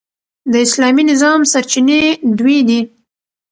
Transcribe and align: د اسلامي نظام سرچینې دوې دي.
د 0.51 0.53
اسلامي 0.65 1.03
نظام 1.11 1.39
سرچینې 1.51 2.01
دوې 2.37 2.57
دي. 2.67 2.79